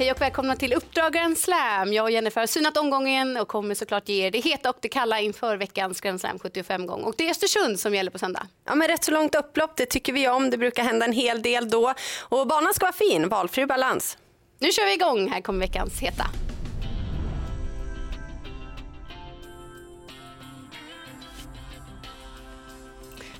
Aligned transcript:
Hej 0.00 0.10
och 0.10 0.20
välkomna 0.20 0.56
till 0.56 0.72
Uppdrag 0.72 1.12
Grand 1.12 1.38
Slam. 1.38 1.92
Jag 1.92 2.04
och 2.04 2.10
Jennifer 2.10 2.40
har 2.40 2.46
synat 2.46 2.76
omgången 2.76 3.36
och 3.36 3.48
kommer 3.48 3.74
såklart 3.74 4.08
ge 4.08 4.26
er 4.26 4.30
det 4.30 4.38
heta 4.38 4.70
och 4.70 4.76
det 4.80 4.88
kalla 4.88 5.20
inför 5.20 5.56
veckans 5.56 6.00
Grand 6.00 6.20
Slam 6.20 6.38
75 6.38 6.86
gång. 6.86 7.02
Och 7.02 7.14
det 7.18 7.26
är 7.26 7.30
Östersund 7.30 7.80
som 7.80 7.94
gäller 7.94 8.10
på 8.10 8.18
söndag. 8.18 8.46
Ja, 8.64 8.74
men 8.74 8.88
rätt 8.88 9.04
så 9.04 9.10
långt 9.10 9.34
upplopp, 9.34 9.76
det 9.76 9.86
tycker 9.86 10.12
vi 10.12 10.28
om. 10.28 10.50
Det 10.50 10.58
brukar 10.58 10.82
hända 10.82 11.06
en 11.06 11.12
hel 11.12 11.42
del 11.42 11.70
då. 11.70 11.94
Och 12.20 12.46
banan 12.46 12.74
ska 12.74 12.84
vara 12.86 12.92
fin, 12.92 13.28
valfri 13.28 13.66
balans. 13.66 14.18
Nu 14.58 14.72
kör 14.72 14.84
vi 14.84 14.94
igång. 14.94 15.30
Här 15.30 15.40
kommer 15.40 15.60
veckans 15.60 16.00
heta. 16.00 16.24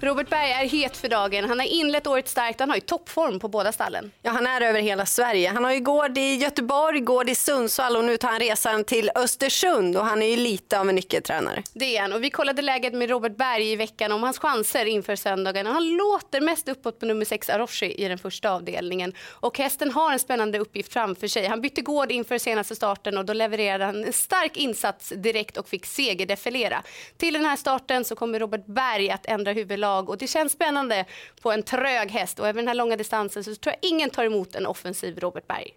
Robert 0.02 0.28
Berg 0.28 0.50
är 0.50 0.68
het 0.68 0.96
för 0.96 1.09
dagen. 1.09 1.48
Han 1.48 1.59
har 1.59 1.66
inlett 1.66 2.06
året 2.06 2.28
starkt. 2.28 2.60
Han 2.60 2.68
har 2.68 2.77
ju 2.77 2.80
toppform 2.80 3.40
på 3.40 3.48
båda 3.48 3.72
stallen. 3.72 4.10
Ja, 4.23 4.30
han 4.30 4.46
är 4.46 4.60
över 4.60 4.80
hela 4.80 5.06
Sverige. 5.06 5.50
Han 5.50 5.64
har 5.64 5.73
ju 5.73 5.80
gård 5.80 6.18
i 6.18 6.34
Göteborg, 6.34 7.00
gård 7.00 7.28
i 7.28 7.34
Sundsvall 7.34 7.96
och 7.96 8.04
nu 8.04 8.16
tar 8.16 8.28
han 8.28 8.40
resan 8.40 8.84
till 8.84 9.10
Östersund 9.14 9.96
och 9.96 10.04
han 10.04 10.23
är 10.23 10.26
ju 10.26 10.36
lite 10.36 10.80
av 10.80 10.88
en 10.88 10.95
nyckeltränare. 10.95 11.62
Det 11.73 11.96
är 11.96 12.02
han. 12.02 12.12
Och 12.12 12.24
vi 12.24 12.30
kollade 12.30 12.62
läget 12.62 12.95
med 12.95 13.10
Robert 13.10 13.36
Berg 13.36 13.73
i 13.73 13.76
veckan 13.76 14.12
om 14.12 14.23
hans 14.23 14.38
chanser 14.38 14.84
inför 14.84 15.16
söndagen. 15.16 15.66
Han 15.66 15.96
låter 15.96 16.40
mest 16.40 16.68
uppåt 16.68 17.01
på 17.01 17.06
nummer 17.06 17.24
6 17.24 17.51
Aroshi 17.51 17.95
i 18.04 18.09
den 18.09 18.18
första 18.18 18.51
avdelningen. 18.51 19.12
Och 19.30 19.59
hästen 19.59 19.90
har 19.90 20.12
en 20.12 20.18
spännande 20.18 20.59
uppgift 20.59 20.92
framför 20.92 21.26
sig. 21.28 21.46
Han 21.46 21.60
bytte 21.60 21.80
gård 21.80 22.12
inför 22.12 22.38
senaste 22.38 22.76
starten 22.76 23.18
och 23.18 23.24
då 23.24 23.32
levererade 23.32 23.84
han 23.84 24.04
en 24.04 24.12
stark 24.12 24.56
insats 24.56 25.12
direkt 25.16 25.56
och 25.56 25.68
fick 25.68 25.87
segerdefilera. 25.87 26.82
Till 27.16 27.34
den 27.34 27.45
här 27.45 27.56
starten 27.56 28.04
så 28.04 28.16
kommer 28.16 28.38
Robert 28.38 28.66
Berg 28.66 29.10
att 29.10 29.26
ändra 29.26 29.52
huvudlag 29.52 29.90
lag 29.91 30.10
och 30.10 30.19
det 30.19 30.27
känns 30.27 30.52
spännande 30.52 31.05
på 31.43 31.52
en 31.52 31.63
trög 31.63 32.10
häst 32.10 32.38
och 32.41 32.49
även 32.49 32.57
den 32.57 32.69
här 32.69 32.74
långa 32.74 32.96
distansen 32.96 33.45
så 33.45 33.55
tror 33.55 33.74
jag 33.80 33.91
ingen 33.91 34.10
tar 34.10 34.24
emot 34.24 34.55
en 34.55 34.66
offensiv 34.66 35.19
Robert 35.19 35.47
Berg. 35.47 35.74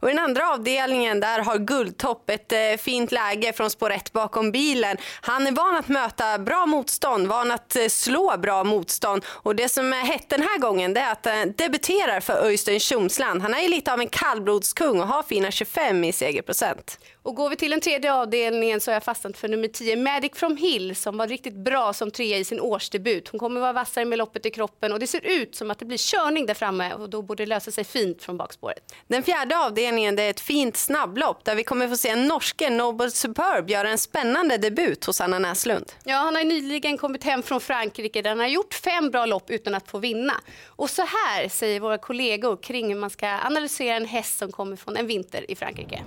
Och 0.00 0.10
I 0.10 0.12
den 0.12 0.24
andra 0.24 0.50
avdelningen 0.50 1.20
där 1.20 1.38
har 1.38 1.58
Guldtopp 1.58 2.30
ett 2.30 2.52
eh, 2.52 2.58
fint 2.78 3.12
läge 3.12 3.52
från 3.52 3.70
spår 3.70 3.90
1 3.90 4.12
bakom 4.12 4.52
bilen. 4.52 4.96
Han 5.20 5.46
är 5.46 5.52
van 5.52 5.76
att 5.76 5.88
möta 5.88 6.38
bra 6.38 6.66
motstånd, 6.66 7.26
van 7.26 7.50
att 7.50 7.76
eh, 7.76 7.86
slå 7.88 8.36
bra 8.38 8.64
motstånd. 8.64 9.24
Och 9.28 9.56
Det 9.56 9.68
som 9.68 9.92
är 9.92 9.96
hett 9.96 10.28
den 10.28 10.42
här 10.42 10.58
gången 10.58 10.94
det 10.94 11.00
är 11.00 11.12
att 11.12 11.26
han 11.26 11.38
eh, 11.38 11.46
debuterar 11.46 12.20
för 12.20 12.46
Öystein 12.46 12.80
Tjomsland. 12.80 13.42
Han 13.42 13.54
är 13.54 13.68
lite 13.68 13.92
av 13.92 14.00
en 14.00 14.08
kallblodskung 14.08 15.00
och 15.00 15.06
har 15.06 15.22
fina 15.22 15.50
25 15.50 16.04
i 16.04 16.12
segerprocent. 16.12 16.98
Och 17.22 17.34
går 17.34 17.50
vi 17.50 17.56
till 17.56 17.70
den 17.70 17.80
tredje 17.80 18.14
avdelningen 18.14 18.80
så 18.80 18.90
har 18.90 18.94
jag 18.94 19.02
fastnat 19.02 19.36
för 19.36 19.48
nummer 19.48 19.68
10, 19.68 19.96
Magic 19.96 20.32
from 20.34 20.56
Hill, 20.56 20.96
som 20.96 21.16
var 21.16 21.28
riktigt 21.28 21.54
bra 21.54 21.92
som 21.92 22.10
trea 22.10 22.38
i 22.38 22.44
sin 22.44 22.60
årsdebut. 22.60 23.28
Hon 23.28 23.40
kommer 23.40 23.60
vara 23.60 23.72
vassare 23.72 24.04
med 24.04 24.18
loppet 24.18 24.46
i 24.46 24.50
kroppen 24.50 24.92
och 24.92 24.98
det 24.98 25.06
ser 25.06 25.26
ut 25.26 25.54
som 25.54 25.70
att 25.70 25.78
det 25.78 25.84
blir 25.84 25.98
körning 25.98 26.46
där 26.46 26.54
framme 26.54 26.94
och 26.94 27.10
då 27.10 27.22
borde 27.22 27.42
det 27.42 27.48
lösa 27.48 27.70
sig 27.70 27.84
fint 27.84 28.22
från 28.22 28.36
bakspåret. 28.36 28.94
Den 29.08 29.22
fjärde 29.22 29.56
avdelningen 29.66 30.16
det 30.16 30.22
är 30.22 30.30
ett 30.30 30.40
fint 30.40 30.76
snabblopp 30.76 31.44
där 31.44 31.54
vi 31.54 31.64
kommer 31.64 31.88
få 31.88 31.96
se 31.96 32.08
en 32.08 32.26
norske 32.26 32.70
Noble 32.70 33.10
Superb 33.10 33.70
göra 33.70 33.90
en 33.90 33.98
spännande 33.98 34.58
debut 34.58 35.04
hos 35.04 35.20
Anna 35.20 35.38
Näslund. 35.38 35.92
Ja, 36.04 36.16
han 36.16 36.36
har 36.36 36.44
nyligen 36.44 36.98
kommit 36.98 37.24
hem 37.24 37.42
från 37.42 37.60
Frankrike 37.60 38.22
där 38.22 38.30
han 38.30 38.38
har 38.38 38.46
gjort 38.46 38.74
fem 38.74 39.10
bra 39.10 39.26
lopp 39.26 39.50
utan 39.50 39.74
att 39.74 39.88
få 39.88 39.98
vinna. 39.98 40.32
Och 40.66 40.90
så 40.90 41.02
här 41.02 41.48
säger 41.48 41.80
våra 41.80 41.98
kollegor 41.98 42.56
kring 42.56 42.88
hur 42.88 43.00
man 43.00 43.10
ska 43.10 43.28
analysera 43.28 43.96
en 43.96 44.06
häst 44.06 44.38
som 44.38 44.52
kommer 44.52 44.76
från 44.76 44.96
en 44.96 45.06
vinter 45.06 45.50
i 45.50 45.56
Frankrike. 45.56 46.02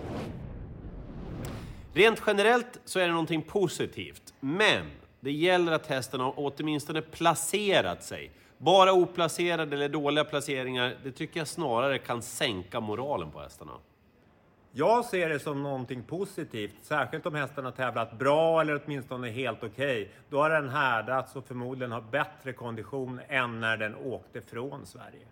Rent 1.94 2.22
generellt 2.28 2.80
så 2.86 3.00
är 3.00 3.04
det 3.04 3.12
någonting 3.12 3.42
positivt, 3.42 4.34
men 4.40 4.92
det 5.20 5.32
gäller 5.32 5.72
att 5.72 5.88
hästen 5.88 6.20
har 6.20 6.34
åtminstone 6.36 7.02
placerat 7.02 8.04
sig. 8.04 8.32
Bara 8.58 8.94
oplacerade 8.94 9.76
eller 9.76 9.90
dåliga 9.90 10.24
placeringar, 10.24 10.96
det 11.04 11.12
tycker 11.12 11.40
jag 11.40 11.48
snarare 11.48 11.98
kan 11.98 12.22
sänka 12.22 12.80
moralen 12.80 13.32
på 13.32 13.40
hästarna. 13.40 13.72
Jag 14.72 15.06
ser 15.06 15.30
det 15.30 15.40
som 15.40 15.64
någonting 15.64 16.04
positivt, 16.04 16.76
särskilt 16.82 17.26
om 17.26 17.36
hästen 17.36 17.66
har 17.66 17.72
tävlat 17.72 18.20
bra 18.20 18.62
eller 18.62 18.82
åtminstone 18.86 19.30
helt 19.30 19.64
okej. 19.64 20.02
Okay. 20.02 20.08
Då 20.30 20.42
har 20.42 20.50
den 20.50 20.70
härdats 20.70 21.36
och 21.36 21.48
förmodligen 21.48 21.92
har 21.92 22.02
bättre 22.02 22.54
kondition 22.54 23.22
än 23.28 23.60
när 23.60 23.78
den 23.78 23.96
åkte 23.96 24.42
från 24.42 24.86
Sverige. 24.86 25.28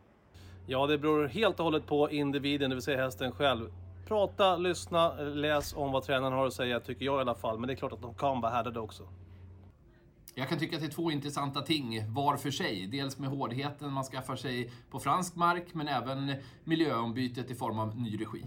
Ja, 0.67 0.87
det 0.87 0.97
beror 0.97 1.27
helt 1.27 1.59
och 1.59 1.65
hållet 1.65 1.85
på 1.85 2.11
individen, 2.11 2.69
det 2.69 2.75
vill 2.75 2.83
säga 2.83 3.03
hästen 3.03 3.31
själv. 3.31 3.71
Prata, 4.07 4.57
lyssna, 4.57 5.13
läs 5.13 5.73
om 5.75 5.91
vad 5.91 6.03
tränaren 6.03 6.33
har 6.33 6.47
att 6.47 6.53
säga, 6.53 6.79
tycker 6.79 7.05
jag 7.05 7.17
i 7.17 7.21
alla 7.21 7.35
fall. 7.35 7.59
Men 7.59 7.67
det 7.67 7.73
är 7.73 7.75
klart 7.75 7.93
att 7.93 8.01
de 8.01 8.13
kan 8.13 8.41
vara 8.41 8.51
härdade 8.51 8.79
också. 8.79 9.03
Jag 10.37 10.49
kan 10.49 10.59
tycka 10.59 10.75
att 10.75 10.81
det 10.81 10.87
är 10.87 10.91
två 10.91 11.11
intressanta 11.11 11.61
ting 11.61 12.13
var 12.13 12.37
för 12.37 12.51
sig. 12.51 12.87
Dels 12.87 13.17
med 13.17 13.29
hårdheten 13.29 13.93
man 13.93 14.03
skaffar 14.03 14.35
sig 14.35 14.71
på 14.89 14.99
fransk 14.99 15.35
mark, 15.35 15.65
men 15.73 15.87
även 15.87 16.35
miljöombytet 16.63 17.51
i 17.51 17.55
form 17.55 17.79
av 17.79 17.99
ny 17.99 18.21
regi. 18.21 18.43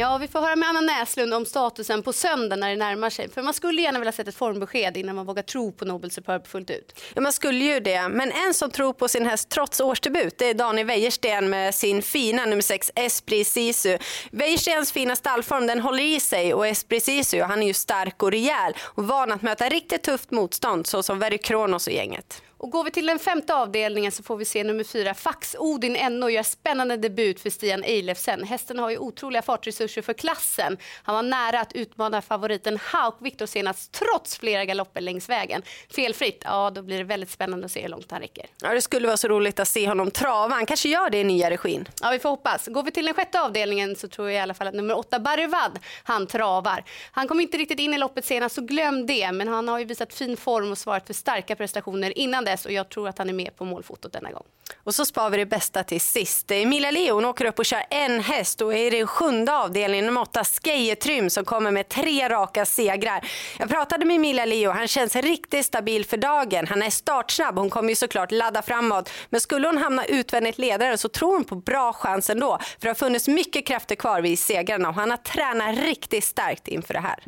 Ja, 0.00 0.18
vi 0.18 0.28
får 0.28 0.40
höra 0.40 0.56
med 0.56 0.68
Anna 0.68 0.80
Näslund 0.80 1.34
om 1.34 1.46
statusen 1.46 2.02
på 2.02 2.12
söndag 2.12 2.56
när 2.56 2.70
det 2.70 2.76
närmar 2.76 3.10
sig. 3.10 3.28
För 3.30 3.42
man 3.42 3.54
skulle 3.54 3.82
gärna 3.82 3.98
vilja 3.98 4.12
sätta 4.12 4.28
ett 4.28 4.36
formbesked 4.36 4.96
innan 4.96 5.16
man 5.16 5.26
vågar 5.26 5.42
tro 5.42 5.72
på 5.72 5.84
Nobel 5.84 6.10
Superb 6.10 6.46
fullt 6.46 6.70
ut. 6.70 7.00
Ja, 7.14 7.20
man 7.20 7.32
skulle 7.32 7.64
ju 7.64 7.80
det. 7.80 8.08
Men 8.08 8.32
en 8.32 8.54
som 8.54 8.70
tror 8.70 8.92
på 8.92 9.08
sin 9.08 9.26
häst 9.26 9.48
trots 9.48 9.80
årsdebut 9.80 10.38
det 10.38 10.50
är 10.50 10.54
Daniel 10.54 10.86
Wäjersten 10.86 11.50
med 11.50 11.74
sin 11.74 12.02
fina 12.02 12.46
nummer 12.46 12.62
6 12.62 12.92
Esprit 12.94 13.46
Sisu. 13.46 13.98
Wäjerstens 14.30 14.92
fina 14.92 15.16
stallform 15.16 15.66
den 15.66 15.80
håller 15.80 16.04
i 16.04 16.20
sig 16.20 16.54
och 16.54 16.66
Esprit 16.66 17.04
Sisu 17.04 17.42
han 17.42 17.62
är 17.62 17.66
ju 17.66 17.74
stark 17.74 18.22
och 18.22 18.30
rejäl 18.30 18.72
och 18.80 19.04
van 19.04 19.32
att 19.32 19.42
möta 19.42 19.68
riktigt 19.68 20.02
tufft 20.02 20.30
motstånd 20.30 20.86
såsom 20.86 21.18
Very 21.18 21.38
Kronos 21.38 21.86
och 21.86 21.92
gänget. 21.92 22.42
Och 22.62 22.70
går 22.70 22.84
vi 22.84 22.90
till 22.90 23.06
den 23.06 23.18
femte 23.18 23.54
avdelningen 23.54 24.12
så 24.12 24.22
får 24.22 24.36
vi 24.36 24.44
se 24.44 24.64
nummer 24.64 24.84
fyra, 24.84 25.14
Fax 25.14 25.56
Odin 25.58 26.18
NO 26.20 26.28
gör 26.28 26.42
spännande 26.42 26.96
debut 26.96 27.40
för 27.40 27.50
Stian 27.50 27.84
Eilefsen. 27.84 28.44
Hästen 28.44 28.78
har 28.78 28.90
ju 28.90 28.98
otroliga 28.98 29.42
fartresurser 29.42 30.02
för 30.02 30.12
klassen. 30.12 30.78
Han 31.02 31.14
var 31.14 31.22
nära 31.22 31.60
att 31.60 31.72
utmana 31.72 32.22
favoriten 32.22 32.78
Hauk 32.82 33.14
Viktor 33.20 33.46
senast 33.46 33.92
trots 33.92 34.38
flera 34.38 34.64
galopper 34.64 35.00
längs 35.00 35.28
vägen. 35.28 35.62
Felfritt, 35.94 36.42
ja 36.44 36.70
då 36.70 36.82
blir 36.82 36.98
det 36.98 37.04
väldigt 37.04 37.30
spännande 37.30 37.64
att 37.64 37.72
se 37.72 37.82
hur 37.82 37.88
långt 37.88 38.10
han 38.10 38.20
räcker. 38.20 38.46
Ja 38.62 38.74
det 38.74 38.80
skulle 38.80 39.06
vara 39.06 39.16
så 39.16 39.28
roligt 39.28 39.60
att 39.60 39.68
se 39.68 39.88
honom 39.88 40.10
trava. 40.10 40.54
Han 40.54 40.66
kanske 40.66 40.88
gör 40.88 41.10
det 41.10 41.18
i 41.18 41.24
nya 41.24 41.50
regin. 41.50 41.88
Ja 42.02 42.10
vi 42.10 42.18
får 42.18 42.28
hoppas. 42.30 42.66
Går 42.66 42.82
vi 42.82 42.90
till 42.90 43.04
den 43.04 43.14
sjätte 43.14 43.40
avdelningen 43.40 43.96
så 43.96 44.08
tror 44.08 44.28
jag 44.28 44.36
i 44.36 44.40
alla 44.40 44.54
fall 44.54 44.66
att 44.66 44.74
nummer 44.74 44.98
åtta, 44.98 45.18
Barivad, 45.18 45.78
han 46.02 46.26
travar. 46.26 46.84
Han 47.12 47.28
kom 47.28 47.40
inte 47.40 47.56
riktigt 47.56 47.80
in 47.80 47.94
i 47.94 47.98
loppet 47.98 48.24
senast 48.24 48.54
så 48.54 48.60
glöm 48.60 49.06
det. 49.06 49.32
Men 49.32 49.48
han 49.48 49.68
har 49.68 49.78
ju 49.78 49.84
visat 49.84 50.14
fin 50.14 50.36
form 50.36 50.70
och 50.70 50.78
svarat 50.78 51.06
för 51.06 51.14
starka 51.14 51.56
prestationer 51.56 52.18
innan 52.18 52.49
dess 52.50 52.66
och 52.66 52.72
jag 52.72 52.88
tror 52.88 53.08
att 53.08 53.18
han 53.18 53.28
är 53.28 53.32
med 53.32 53.56
på 53.56 53.64
målfotot 53.64 54.12
denna 54.12 54.30
gång. 54.30 54.44
Och 54.84 54.94
så 54.94 55.04
spar 55.04 55.30
vi 55.30 55.36
det 55.36 55.46
bästa 55.46 55.84
till 55.84 56.00
sist. 56.00 56.50
Emilia 56.50 56.90
Leon 56.90 57.24
åker 57.24 57.44
upp 57.44 57.58
och 57.58 57.64
kör 57.64 57.82
en 57.90 58.20
häst 58.20 58.60
och 58.60 58.74
är 58.74 58.94
i 58.94 58.98
den 58.98 59.06
sjunde 59.06 59.54
avdelningen 59.54 60.06
nummer 60.06 60.20
åtta 60.20 60.44
Skejetrym 60.44 61.30
som 61.30 61.44
kommer 61.44 61.70
med 61.70 61.88
tre 61.88 62.28
raka 62.28 62.66
segrar. 62.66 63.28
Jag 63.58 63.68
pratade 63.68 64.04
med 64.04 64.16
Emilia 64.16 64.44
Leo, 64.44 64.70
han 64.70 64.88
känns 64.88 65.16
riktigt 65.16 65.66
stabil 65.66 66.06
för 66.06 66.16
dagen. 66.16 66.66
Han 66.66 66.82
är 66.82 66.90
startsnabb, 66.90 67.58
hon 67.58 67.70
kommer 67.70 67.88
ju 67.88 67.94
såklart 67.96 68.32
ladda 68.32 68.62
framåt. 68.62 69.10
Men 69.30 69.40
skulle 69.40 69.68
hon 69.68 69.78
hamna 69.78 70.04
utvändigt 70.04 70.58
ledare 70.58 70.98
så 70.98 71.08
tror 71.08 71.32
hon 71.32 71.44
på 71.44 71.54
bra 71.54 71.92
chans 71.92 72.30
ändå. 72.30 72.58
För 72.58 72.80
det 72.80 72.88
har 72.88 72.94
funnits 72.94 73.28
mycket 73.28 73.66
krafter 73.66 73.94
kvar 73.94 74.20
vid 74.20 74.38
segrarna 74.38 74.88
och 74.88 74.94
han 74.94 75.10
har 75.10 75.16
tränat 75.16 75.78
riktigt 75.78 76.24
starkt 76.24 76.68
inför 76.68 76.94
det 76.94 77.00
här. 77.00 77.24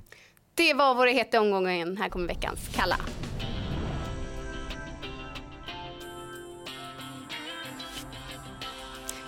Det 0.54 0.74
var 0.74 0.94
vår 0.94 1.06
heta 1.06 1.40
omgången. 1.40 1.96
Här 1.96 2.08
kommer 2.08 2.26
veckans 2.26 2.60
Kalla. 2.74 2.96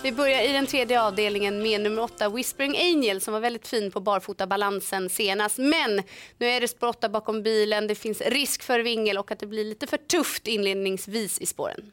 Vi 0.04 0.12
börjar 0.12 0.42
i 0.42 0.52
den 0.52 0.66
tredje 0.66 1.02
avdelningen 1.02 1.62
med 1.62 1.80
nummer 1.80 2.02
åtta 2.02 2.28
Whispering 2.28 2.76
Angel 2.78 3.20
som 3.20 3.32
var 3.32 3.40
väldigt 3.40 3.68
fin 3.68 3.90
på 3.90 4.00
barfotabalansen 4.00 5.10
senast. 5.10 5.58
Men 5.58 6.02
nu 6.38 6.46
är 6.46 6.60
det 6.60 6.68
spår 6.68 6.86
8 6.86 7.08
bakom 7.08 7.42
bilen, 7.42 7.86
det 7.86 7.94
finns 7.94 8.20
risk 8.20 8.62
för 8.62 8.80
vingel 8.80 9.18
och 9.18 9.30
att 9.30 9.38
det 9.38 9.46
blir 9.46 9.64
lite 9.64 9.86
för 9.86 9.96
tufft 9.96 10.46
inledningsvis 10.46 11.38
i 11.38 11.46
spåren. 11.46 11.92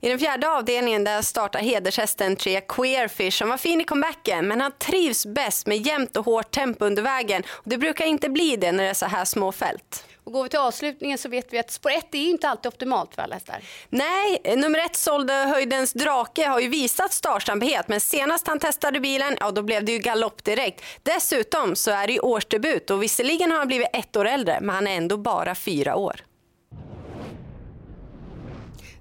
I 0.00 0.08
den 0.08 0.18
fjärde 0.18 0.50
avdelningen 0.50 1.04
där 1.04 1.22
startar 1.22 1.60
hedershästen 1.60 2.36
tre 2.36 2.60
Queerfish 2.60 3.38
som 3.38 3.48
var 3.48 3.56
fin 3.56 3.80
i 3.80 3.84
comebacken 3.84 4.48
men 4.48 4.60
han 4.60 4.72
trivs 4.78 5.26
bäst 5.26 5.66
med 5.66 5.86
jämnt 5.86 6.16
och 6.16 6.24
hårt 6.24 6.50
tempo 6.50 6.84
under 6.84 7.02
vägen 7.02 7.42
och 7.48 7.70
det 7.70 7.78
brukar 7.78 8.04
inte 8.04 8.28
bli 8.28 8.56
det 8.56 8.72
när 8.72 8.84
det 8.84 8.90
är 8.90 8.94
så 8.94 9.06
här 9.06 9.24
små 9.24 9.52
fält. 9.52 10.04
Och 10.28 10.32
går 10.32 10.42
vi 10.42 10.48
till 10.48 10.58
avslutningen 10.58 11.18
så 11.18 11.28
vet 11.28 11.52
vi 11.52 11.58
att 11.58 11.70
spår 11.70 11.90
1 11.90 12.14
är 12.14 12.18
inte 12.18 12.48
alltid 12.48 12.68
optimalt 12.68 13.14
för 13.14 13.22
alla 13.22 13.34
hästar. 13.34 13.62
Nej, 13.88 14.56
nummer 14.56 14.78
ett 14.78 14.96
sålde 14.96 15.32
Höjdens 15.32 15.92
drake 15.92 16.46
har 16.46 16.60
ju 16.60 16.68
visat 16.68 17.12
startsamhet 17.12 17.88
men 17.88 18.00
senast 18.00 18.48
han 18.48 18.58
testade 18.58 19.00
bilen, 19.00 19.36
ja 19.40 19.50
då 19.50 19.62
blev 19.62 19.84
det 19.84 19.92
ju 19.92 19.98
galopp 19.98 20.44
direkt. 20.44 20.84
Dessutom 21.02 21.76
så 21.76 21.90
är 21.90 22.06
det 22.06 22.12
ju 22.12 22.18
årsdebut 22.18 22.90
och 22.90 23.02
visserligen 23.02 23.50
har 23.50 23.58
han 23.58 23.66
blivit 23.66 23.88
ett 23.92 24.16
år 24.16 24.24
äldre 24.24 24.58
men 24.60 24.74
han 24.74 24.86
är 24.86 24.96
ändå 24.96 25.16
bara 25.16 25.54
fyra 25.54 25.96
år. 25.96 26.24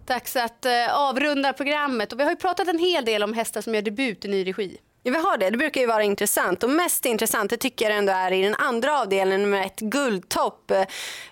Dags 0.05 0.35
att 0.35 0.65
eh, 0.65 0.99
avrunda 0.99 1.53
programmet 1.53 2.13
och 2.13 2.19
vi 2.19 2.23
har 2.23 2.31
ju 2.31 2.37
pratat 2.37 2.67
en 2.67 2.79
hel 2.79 3.05
del 3.05 3.23
om 3.23 3.33
hästar 3.33 3.61
som 3.61 3.75
gör 3.75 3.81
debut 3.81 4.25
i 4.25 4.27
ny 4.27 4.47
regi. 4.47 4.77
Ja, 5.07 5.13
vi 5.13 5.19
har 5.19 5.37
det. 5.37 5.49
Det 5.49 5.57
brukar 5.57 5.81
ju 5.81 5.87
vara 5.87 6.03
intressant. 6.03 6.63
Och 6.63 6.69
mest 6.69 7.05
intressant 7.05 7.49
det 7.49 7.57
tycker 7.57 7.89
jag 7.89 7.97
ändå 7.97 8.13
är 8.13 8.31
i 8.31 8.41
den 8.41 8.55
andra 8.55 9.01
avdelningen 9.01 9.49
med 9.49 9.65
ett 9.65 9.79
guldtopp. 9.79 10.71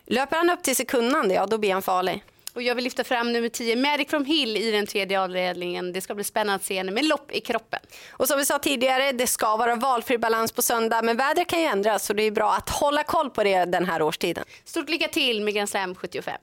Löper 0.05 0.37
han 0.37 0.49
upp 0.49 0.63
till 0.63 0.75
sekundande, 0.75 1.35
ja 1.35 1.45
då 1.45 1.57
blir 1.57 1.73
han 1.73 1.81
farlig. 1.81 2.23
Och 2.53 2.61
jag 2.61 2.75
vill 2.75 2.83
lyfta 2.83 3.03
fram 3.03 3.33
nummer 3.33 3.49
10, 3.49 3.75
Magic 3.75 4.09
from 4.09 4.25
Hill 4.25 4.57
i 4.57 4.71
den 4.71 4.87
tredje 4.87 5.21
avdelningen. 5.21 5.93
Det 5.93 6.01
ska 6.01 6.15
bli 6.15 6.23
spännande 6.23 6.55
att 6.55 6.63
se 6.63 6.77
henne 6.77 6.91
med 6.91 7.05
lopp 7.05 7.31
i 7.31 7.41
kroppen. 7.41 7.79
Och 8.09 8.27
som 8.27 8.37
vi 8.37 8.45
sa 8.45 8.59
tidigare, 8.59 9.11
det 9.11 9.27
ska 9.27 9.57
vara 9.57 9.75
valfri 9.75 10.17
balans 10.17 10.51
på 10.51 10.61
söndag, 10.61 11.01
men 11.01 11.17
vädret 11.17 11.47
kan 11.47 11.59
ju 11.59 11.65
ändras 11.65 12.05
så 12.05 12.13
det 12.13 12.23
är 12.23 12.31
bra 12.31 12.53
att 12.53 12.69
hålla 12.69 13.03
koll 13.03 13.29
på 13.29 13.43
det 13.43 13.65
den 13.65 13.85
här 13.85 14.01
årstiden. 14.01 14.43
Stort 14.65 14.89
lycka 14.89 15.07
till 15.07 15.41
med 15.41 15.53
Grand 15.53 15.69
Slam 15.69 15.95
75. 15.95 16.35